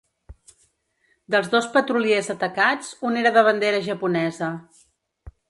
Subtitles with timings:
[1.35, 4.51] Dels dos petroliers atacats, un era de bandera japonesa.